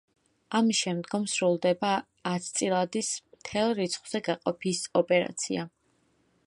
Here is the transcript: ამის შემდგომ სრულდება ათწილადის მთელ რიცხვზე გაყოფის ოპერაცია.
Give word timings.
ამის 0.59 0.77
შემდგომ 0.85 1.27
სრულდება 1.33 1.91
ათწილადის 2.31 3.13
მთელ 3.35 3.77
რიცხვზე 3.81 4.25
გაყოფის 4.31 4.85
ოპერაცია. 5.03 5.69